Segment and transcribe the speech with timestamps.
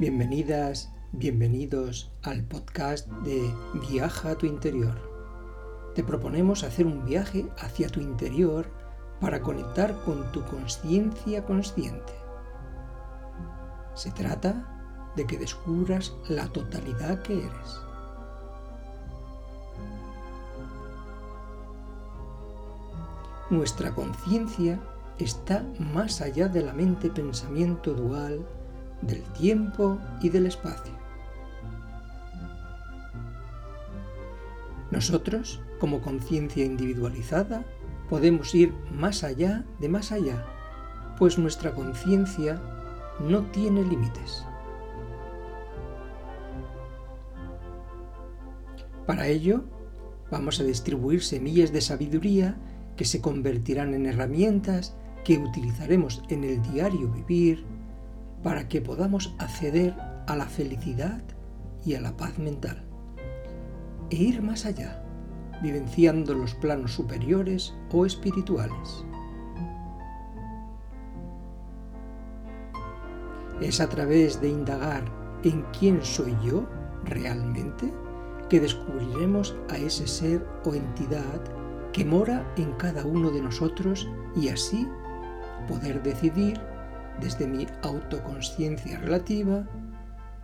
[0.00, 3.48] Bienvenidas, bienvenidos al podcast de
[3.88, 4.98] Viaja a tu interior.
[5.94, 8.81] Te proponemos hacer un viaje hacia tu interior
[9.22, 12.12] para conectar con tu conciencia consciente.
[13.94, 17.80] Se trata de que descubras la totalidad que eres.
[23.48, 24.80] Nuestra conciencia
[25.18, 28.44] está más allá de la mente-pensamiento dual
[29.02, 30.94] del tiempo y del espacio.
[34.90, 37.64] Nosotros, como conciencia individualizada,
[38.12, 40.44] podemos ir más allá de más allá,
[41.18, 42.60] pues nuestra conciencia
[43.26, 44.44] no tiene límites.
[49.06, 49.64] Para ello,
[50.30, 52.58] vamos a distribuir semillas de sabiduría
[52.98, 54.94] que se convertirán en herramientas
[55.24, 57.64] que utilizaremos en el diario vivir
[58.42, 59.94] para que podamos acceder
[60.26, 61.22] a la felicidad
[61.82, 62.84] y a la paz mental
[64.10, 65.01] e ir más allá,
[65.62, 69.04] vivenciando los planos superiores o espirituales.
[73.60, 75.04] Es a través de indagar
[75.44, 76.66] en quién soy yo
[77.04, 77.92] realmente
[78.48, 81.40] que descubriremos a ese ser o entidad
[81.92, 84.88] que mora en cada uno de nosotros y así
[85.68, 86.60] poder decidir
[87.20, 89.64] desde mi autoconsciencia relativa,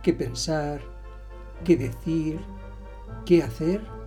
[0.01, 0.79] qué pensar,
[1.63, 2.39] qué decir,
[3.25, 3.98] qué hacer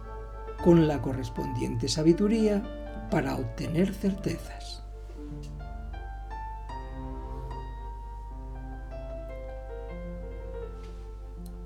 [0.62, 2.62] con la correspondiente sabiduría
[3.10, 4.82] para obtener certezas.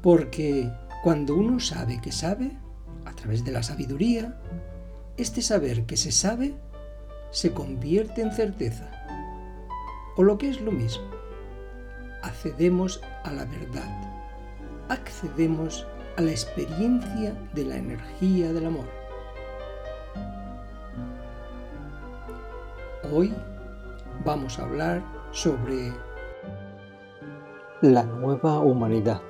[0.02, 0.70] Porque
[1.02, 2.56] cuando uno sabe que sabe,
[3.04, 4.40] a través de la sabiduría,
[5.16, 6.54] este saber que se sabe
[7.30, 8.90] se convierte en certeza
[10.16, 11.04] o lo que es lo mismo,
[12.22, 13.88] accedemos a la verdad,
[14.88, 18.86] accedemos a la experiencia de la energía del amor.
[23.12, 23.34] Hoy
[24.24, 25.92] vamos a hablar sobre
[27.82, 29.20] la nueva humanidad.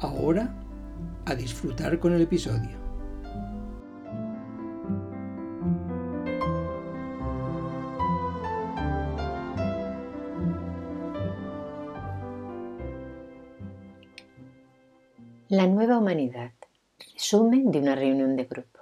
[0.00, 0.54] Ahora,
[1.26, 2.87] a disfrutar con el episodio.
[15.50, 16.50] La nueva humanidad.
[17.14, 18.80] Resumen de una reunión de grupo.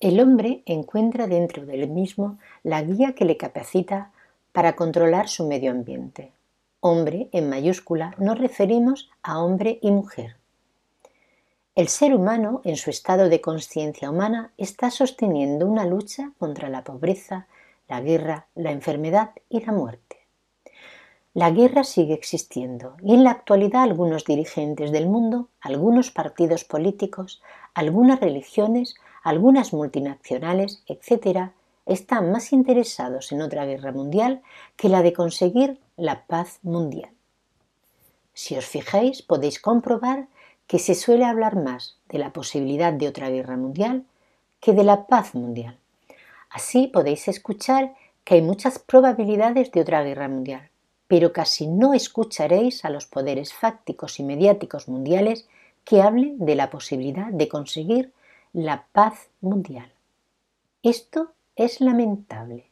[0.00, 4.12] El hombre encuentra dentro del mismo la guía que le capacita
[4.52, 6.30] para controlar su medio ambiente.
[6.80, 10.36] Hombre en mayúscula nos referimos a hombre y mujer.
[11.74, 16.84] El ser humano, en su estado de conciencia humana, está sosteniendo una lucha contra la
[16.84, 17.46] pobreza,
[17.88, 20.05] la guerra, la enfermedad y la muerte.
[21.36, 27.42] La guerra sigue existiendo y en la actualidad algunos dirigentes del mundo, algunos partidos políticos,
[27.74, 31.50] algunas religiones, algunas multinacionales, etc.,
[31.84, 34.40] están más interesados en otra guerra mundial
[34.76, 37.10] que la de conseguir la paz mundial.
[38.32, 40.28] Si os fijáis, podéis comprobar
[40.66, 44.06] que se suele hablar más de la posibilidad de otra guerra mundial
[44.58, 45.76] que de la paz mundial.
[46.48, 50.70] Así podéis escuchar que hay muchas probabilidades de otra guerra mundial
[51.08, 55.46] pero casi no escucharéis a los poderes fácticos y mediáticos mundiales
[55.84, 58.12] que hablen de la posibilidad de conseguir
[58.52, 59.92] la paz mundial.
[60.82, 62.70] Esto es lamentable.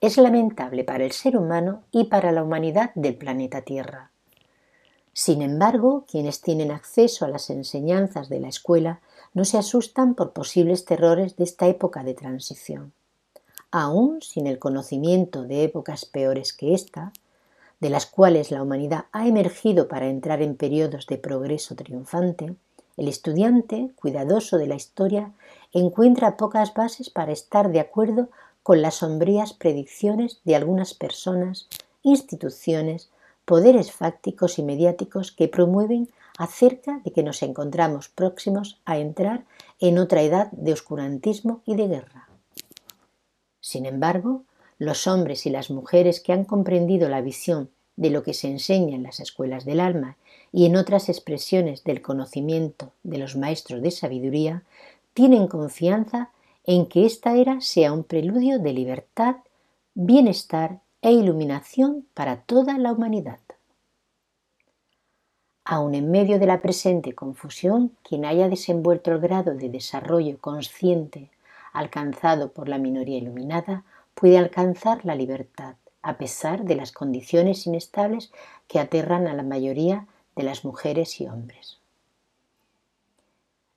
[0.00, 4.10] Es lamentable para el ser humano y para la humanidad del planeta Tierra.
[5.12, 9.00] Sin embargo, quienes tienen acceso a las enseñanzas de la escuela
[9.34, 12.92] no se asustan por posibles terrores de esta época de transición.
[13.70, 17.12] Aún sin el conocimiento de épocas peores que esta,
[17.82, 22.54] de las cuales la humanidad ha emergido para entrar en periodos de progreso triunfante,
[22.96, 25.32] el estudiante, cuidadoso de la historia,
[25.72, 28.28] encuentra pocas bases para estar de acuerdo
[28.62, 31.66] con las sombrías predicciones de algunas personas,
[32.04, 33.10] instituciones,
[33.44, 36.08] poderes fácticos y mediáticos que promueven
[36.38, 39.44] acerca de que nos encontramos próximos a entrar
[39.80, 42.28] en otra edad de oscurantismo y de guerra.
[43.58, 44.44] Sin embargo,
[44.82, 48.96] los hombres y las mujeres que han comprendido la visión de lo que se enseña
[48.96, 50.16] en las escuelas del alma
[50.50, 54.64] y en otras expresiones del conocimiento de los maestros de sabiduría,
[55.14, 56.30] tienen confianza
[56.64, 59.36] en que esta era sea un preludio de libertad,
[59.94, 63.38] bienestar e iluminación para toda la humanidad.
[65.64, 71.30] Aun en medio de la presente confusión, quien haya desenvuelto el grado de desarrollo consciente
[71.72, 78.32] alcanzado por la minoría iluminada puede alcanzar la libertad, a pesar de las condiciones inestables
[78.68, 80.06] que aterran a la mayoría
[80.36, 81.78] de las mujeres y hombres.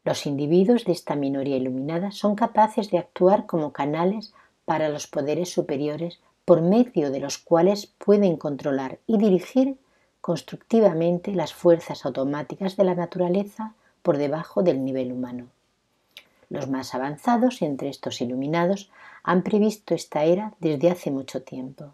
[0.03, 4.33] Los individuos de esta minoría iluminada son capaces de actuar como canales
[4.63, 9.77] para los poderes superiores por medio de los cuales pueden controlar y dirigir
[10.21, 13.73] constructivamente las fuerzas automáticas de la naturaleza
[14.03, 15.47] por debajo del nivel humano.
[16.49, 18.91] Los más avanzados entre estos iluminados
[19.23, 21.91] han previsto esta era desde hace mucho tiempo.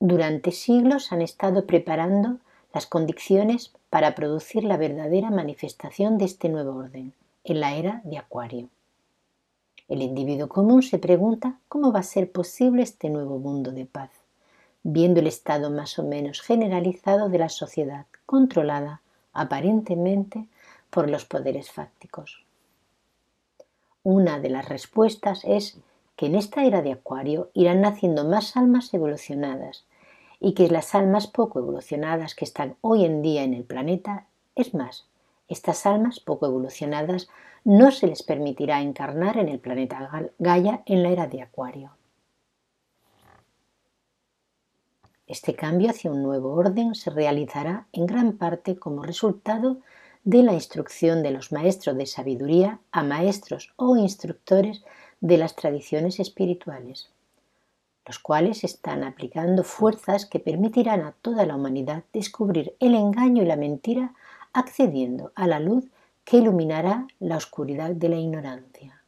[0.00, 2.38] Durante siglos han estado preparando
[2.72, 7.14] las condiciones para producir la verdadera manifestación de este nuevo orden,
[7.44, 8.68] en la era de Acuario.
[9.88, 14.10] El individuo común se pregunta cómo va a ser posible este nuevo mundo de paz,
[14.82, 19.00] viendo el estado más o menos generalizado de la sociedad, controlada
[19.32, 20.48] aparentemente
[20.90, 22.44] por los poderes fácticos.
[24.02, 25.78] Una de las respuestas es
[26.16, 29.84] que en esta era de Acuario irán naciendo más almas evolucionadas
[30.40, 34.74] y que las almas poco evolucionadas que están hoy en día en el planeta, es
[34.74, 35.06] más,
[35.48, 37.28] estas almas poco evolucionadas
[37.64, 41.90] no se les permitirá encarnar en el planeta Gaia en la era de Acuario.
[45.26, 49.78] Este cambio hacia un nuevo orden se realizará en gran parte como resultado
[50.26, 54.84] de la instrucción de los maestros de sabiduría a maestros o instructores
[55.22, 57.08] de las tradiciones espirituales
[58.06, 63.46] los cuales están aplicando fuerzas que permitirán a toda la humanidad descubrir el engaño y
[63.46, 64.14] la mentira
[64.52, 65.84] accediendo a la luz
[66.24, 69.02] que iluminará la oscuridad de la ignorancia.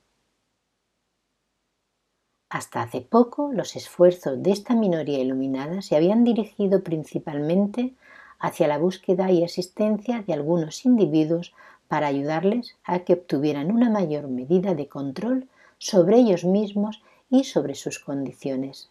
[2.51, 7.95] Hasta hace poco los esfuerzos de esta minoría iluminada se habían dirigido principalmente
[8.39, 11.53] hacia la búsqueda y asistencia de algunos individuos
[11.89, 15.49] para ayudarles a que obtuvieran una mayor medida de control
[15.79, 18.91] sobre ellos mismos y sobre sus condiciones.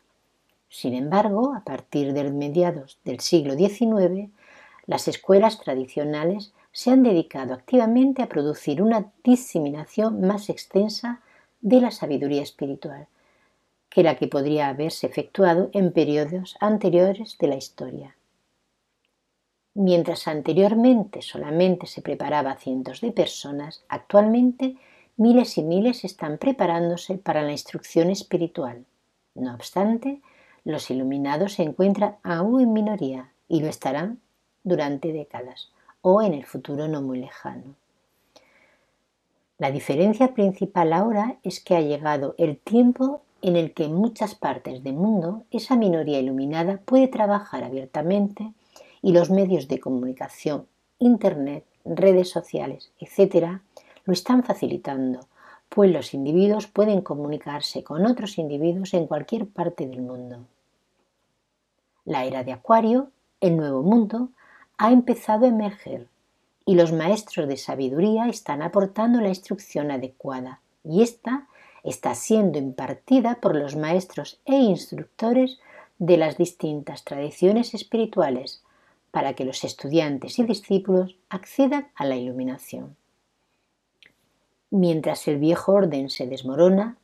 [0.70, 4.30] Sin embargo, a partir de mediados del siglo XIX,
[4.86, 11.22] las escuelas tradicionales se han dedicado activamente a producir una diseminación más extensa
[11.62, 13.08] de la sabiduría espiritual
[13.90, 18.17] que la que podría haberse efectuado en periodos anteriores de la historia.
[19.80, 24.76] Mientras anteriormente solamente se preparaba a cientos de personas, actualmente
[25.18, 28.86] miles y miles están preparándose para la instrucción espiritual.
[29.36, 30.20] No obstante,
[30.64, 34.20] los iluminados se encuentran aún en minoría y lo estarán
[34.64, 35.70] durante décadas
[36.02, 37.76] o en el futuro no muy lejano.
[39.60, 44.34] La diferencia principal ahora es que ha llegado el tiempo en el que en muchas
[44.34, 48.54] partes del mundo esa minoría iluminada puede trabajar abiertamente
[49.02, 50.68] y los medios de comunicación,
[51.00, 53.62] Internet, redes sociales, etc.,
[54.06, 55.28] lo están facilitando,
[55.70, 60.46] pues los individuos pueden comunicarse con otros individuos en cualquier parte del mundo.
[62.06, 63.12] La era de Acuario,
[63.42, 64.30] el nuevo mundo,
[64.78, 66.08] ha empezado a emerger
[66.66, 71.48] y los maestros de sabiduría están aportando la instrucción adecuada y esta
[71.84, 75.60] está siendo impartida por los maestros e instructores
[76.00, 78.64] de las distintas tradiciones espirituales
[79.18, 82.96] para que los estudiantes y discípulos accedan a la iluminación.
[84.70, 86.98] Mientras el viejo orden se desmorona,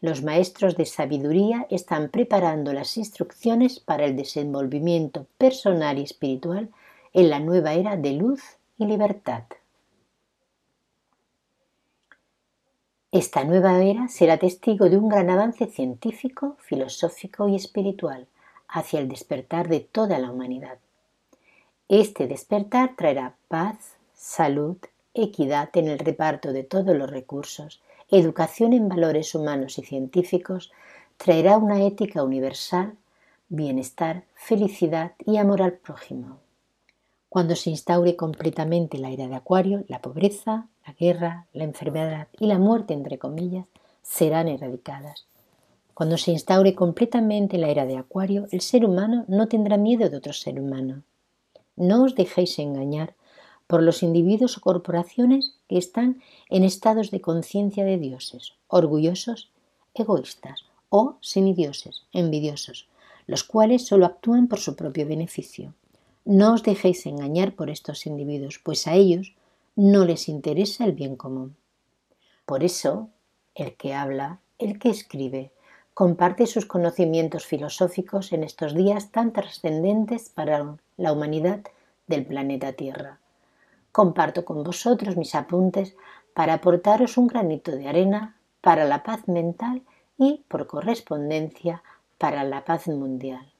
[0.00, 6.70] los maestros de sabiduría están preparando las instrucciones para el desenvolvimiento personal y espiritual
[7.12, 8.44] en la nueva era de luz
[8.78, 9.42] y libertad.
[13.10, 18.28] Esta nueva era será testigo de un gran avance científico, filosófico y espiritual
[18.68, 20.78] hacia el despertar de toda la humanidad.
[21.88, 23.76] Este despertar traerá paz,
[24.12, 24.76] salud,
[25.14, 30.72] equidad en el reparto de todos los recursos, educación en valores humanos y científicos,
[31.16, 32.94] traerá una ética universal,
[33.48, 36.38] bienestar, felicidad y amor al prójimo.
[37.28, 42.46] Cuando se instaure completamente la era de Acuario, la pobreza, la guerra, la enfermedad y
[42.46, 43.66] la muerte, entre comillas,
[44.02, 45.26] serán erradicadas.
[45.94, 50.16] Cuando se instaure completamente la era de Acuario, el ser humano no tendrá miedo de
[50.16, 51.04] otro ser humano.
[51.76, 53.14] No os dejéis engañar
[53.66, 59.50] por los individuos o corporaciones que están en estados de conciencia de dioses, orgullosos,
[59.94, 62.88] egoístas o semidioses, envidiosos,
[63.26, 65.74] los cuales solo actúan por su propio beneficio.
[66.24, 69.34] No os dejéis engañar por estos individuos, pues a ellos
[69.74, 71.56] no les interesa el bien común.
[72.46, 73.10] Por eso,
[73.54, 75.52] el que habla, el que escribe,
[75.92, 80.56] comparte sus conocimientos filosóficos en estos días tan trascendentes para
[80.96, 81.60] la humanidad
[82.06, 83.18] del planeta Tierra.
[83.92, 85.96] Comparto con vosotros mis apuntes
[86.34, 89.82] para aportaros un granito de arena para la paz mental
[90.18, 91.82] y, por correspondencia,
[92.18, 93.52] para la paz mundial.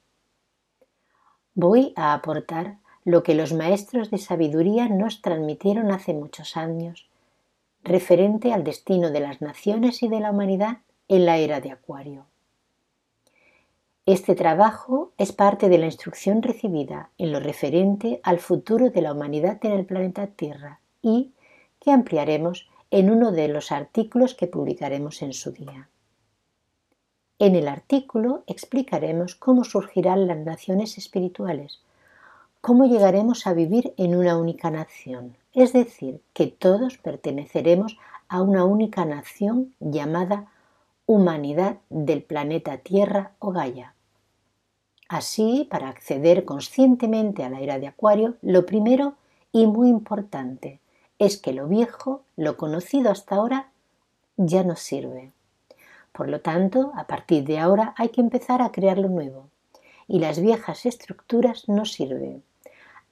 [1.54, 7.08] Voy a aportar lo que los maestros de sabiduría nos transmitieron hace muchos años,
[7.82, 10.78] referente al destino de las naciones y de la humanidad
[11.08, 12.26] en la era de Acuario.
[14.06, 19.12] Este trabajo es parte de la instrucción recibida en lo referente al futuro de la
[19.12, 21.32] humanidad en el planeta Tierra y
[21.80, 25.88] que ampliaremos en uno de los artículos que publicaremos en su día.
[27.40, 31.80] En el artículo explicaremos cómo surgirán las naciones espirituales,
[32.60, 37.98] cómo llegaremos a vivir en una única nación, es decir, que todos perteneceremos
[38.28, 40.46] a una única nación llamada
[41.06, 43.95] humanidad del planeta Tierra o Gaia.
[45.08, 49.14] Así, para acceder conscientemente a la era de Acuario, lo primero
[49.52, 50.80] y muy importante
[51.18, 53.70] es que lo viejo, lo conocido hasta ahora,
[54.36, 55.32] ya no sirve.
[56.12, 59.48] Por lo tanto, a partir de ahora hay que empezar a crear lo nuevo.
[60.08, 62.42] Y las viejas estructuras no sirven.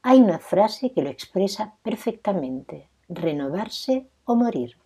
[0.03, 4.77] Hay una frase que lo expresa perfectamente, renovarse o morir.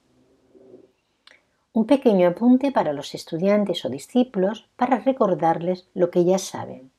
[1.72, 6.90] Un pequeño apunte para los estudiantes o discípulos para recordarles lo que ya saben.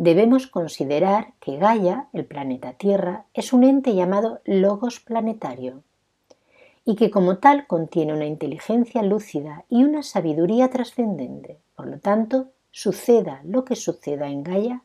[0.00, 5.82] Debemos considerar que Gaia, el planeta Tierra, es un ente llamado logos planetario
[6.86, 11.58] y que como tal contiene una inteligencia lúcida y una sabiduría trascendente.
[11.76, 14.82] Por lo tanto, suceda lo que suceda en Gaia,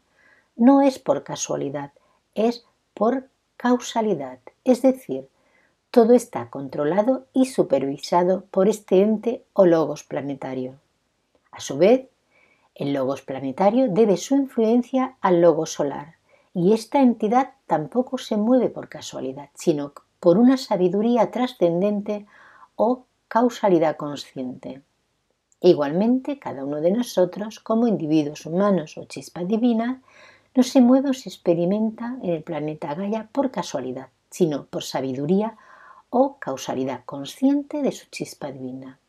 [0.57, 1.93] no es por casualidad,
[2.33, 5.29] es por causalidad, es decir,
[5.91, 10.75] todo está controlado y supervisado por este ente o logos planetario.
[11.51, 12.09] A su vez,
[12.75, 16.15] el logos planetario debe su influencia al logos solar,
[16.53, 22.25] y esta entidad tampoco se mueve por casualidad, sino por una sabiduría trascendente
[22.75, 24.81] o causalidad consciente.
[25.61, 30.01] Igualmente, cada uno de nosotros, como individuos humanos o chispa divina,
[30.53, 35.57] no se mueve o se experimenta en el planeta Gaia por casualidad, sino por sabiduría
[36.09, 38.99] o causalidad consciente de su chispa divina.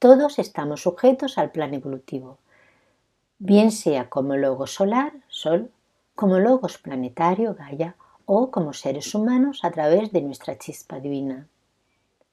[0.00, 2.38] Todos estamos sujetos al plan evolutivo,
[3.38, 5.70] bien sea como logos solar, Sol,
[6.14, 11.48] como logos planetario, Gaia, o como seres humanos a través de nuestra chispa divina.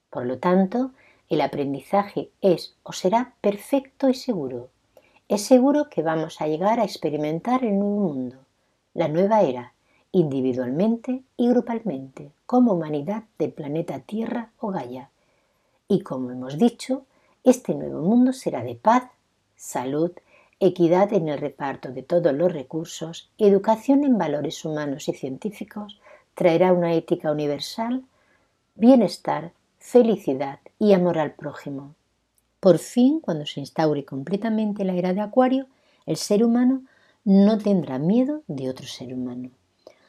[0.10, 0.92] Por lo tanto,
[1.28, 4.70] el aprendizaje es o será perfecto y seguro.
[5.28, 8.38] Es seguro que vamos a llegar a experimentar el nuevo mundo,
[8.94, 9.74] la nueva era,
[10.14, 15.10] individualmente y grupalmente, como humanidad del planeta Tierra o Gaia.
[15.90, 17.04] Y como hemos dicho,
[17.48, 19.04] este nuevo mundo será de paz,
[19.56, 20.12] salud,
[20.60, 25.98] equidad en el reparto de todos los recursos, educación en valores humanos y científicos,
[26.36, 28.04] traerá una ética universal,
[28.76, 31.96] bienestar, felicidad y amor al prójimo.
[32.60, 35.68] Por fin, cuando se instaure completamente la era de Acuario,
[36.06, 36.82] el ser humano
[37.24, 39.52] no tendrá miedo de otro ser humano.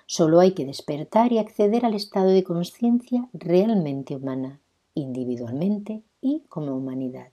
[0.06, 4.58] Solo hay que despertar y acceder al estado de conciencia realmente humana,
[4.94, 7.32] individualmente y como humanidad.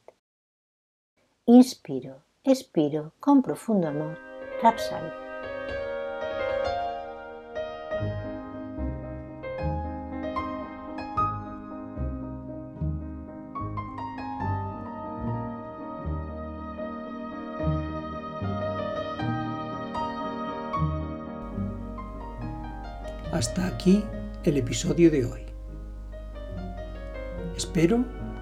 [1.46, 4.18] Inspiro, expiro con profundo amor.
[4.62, 5.14] Rapsal.
[23.32, 24.04] Hasta aquí
[24.46, 25.42] el episodio de hoy.
[27.58, 28.06] Espero